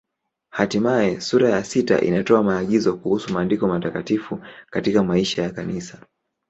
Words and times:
Hatimaye 0.49 1.21
sura 1.21 1.49
ya 1.49 1.63
sita 1.63 2.01
inatoa 2.01 2.43
maagizo 2.43 2.97
kuhusu 2.97 3.33
Maandiko 3.33 3.67
Matakatifu 3.67 4.39
katika 4.71 5.03
maisha 5.03 5.41
ya 5.43 5.49
Kanisa. 5.49 6.05